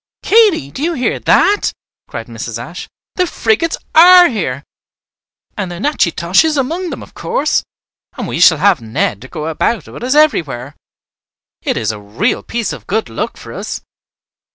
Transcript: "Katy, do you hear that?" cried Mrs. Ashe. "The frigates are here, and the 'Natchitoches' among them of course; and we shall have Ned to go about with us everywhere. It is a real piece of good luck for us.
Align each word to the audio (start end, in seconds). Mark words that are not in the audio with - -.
"Katy, 0.23 0.71
do 0.71 0.81
you 0.81 0.93
hear 0.93 1.19
that?" 1.19 1.71
cried 2.07 2.25
Mrs. 2.25 2.57
Ashe. 2.57 2.89
"The 3.17 3.27
frigates 3.27 3.77
are 3.93 4.29
here, 4.29 4.63
and 5.55 5.71
the 5.71 5.79
'Natchitoches' 5.79 6.57
among 6.57 6.89
them 6.89 7.03
of 7.03 7.13
course; 7.13 7.63
and 8.17 8.27
we 8.27 8.39
shall 8.39 8.57
have 8.57 8.81
Ned 8.81 9.21
to 9.21 9.27
go 9.27 9.45
about 9.45 9.87
with 9.87 10.01
us 10.01 10.15
everywhere. 10.15 10.75
It 11.61 11.77
is 11.77 11.91
a 11.91 11.99
real 12.01 12.41
piece 12.41 12.73
of 12.73 12.87
good 12.87 13.09
luck 13.09 13.37
for 13.37 13.53
us. 13.53 13.81